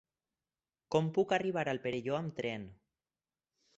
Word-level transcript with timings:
Com 0.95 1.11
puc 1.17 1.35
arribar 1.37 1.65
al 1.73 1.81
Perelló 1.85 2.17
amb 2.21 2.33
tren? 2.41 2.67